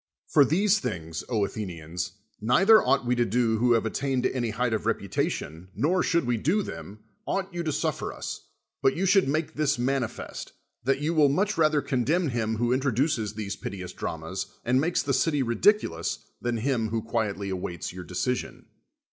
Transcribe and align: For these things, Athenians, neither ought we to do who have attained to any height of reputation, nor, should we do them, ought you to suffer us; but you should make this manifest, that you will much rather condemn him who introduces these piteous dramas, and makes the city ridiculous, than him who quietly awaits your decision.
For 0.25 0.43
these 0.43 0.79
things, 0.79 1.23
Athenians, 1.29 2.13
neither 2.41 2.81
ought 2.81 3.05
we 3.05 3.13
to 3.17 3.23
do 3.23 3.59
who 3.59 3.73
have 3.73 3.85
attained 3.85 4.23
to 4.23 4.33
any 4.35 4.49
height 4.49 4.73
of 4.73 4.87
reputation, 4.87 5.67
nor, 5.75 6.01
should 6.01 6.25
we 6.25 6.37
do 6.37 6.63
them, 6.63 7.03
ought 7.27 7.53
you 7.53 7.61
to 7.61 7.71
suffer 7.71 8.11
us; 8.11 8.47
but 8.81 8.95
you 8.97 9.05
should 9.05 9.27
make 9.27 9.53
this 9.53 9.77
manifest, 9.77 10.53
that 10.85 11.01
you 11.01 11.13
will 11.13 11.29
much 11.29 11.55
rather 11.55 11.83
condemn 11.83 12.29
him 12.29 12.55
who 12.55 12.73
introduces 12.73 13.35
these 13.35 13.55
piteous 13.55 13.93
dramas, 13.93 14.47
and 14.65 14.81
makes 14.81 15.03
the 15.03 15.13
city 15.13 15.43
ridiculous, 15.43 16.25
than 16.41 16.57
him 16.57 16.89
who 16.89 17.03
quietly 17.03 17.51
awaits 17.51 17.93
your 17.93 18.03
decision. 18.03 18.65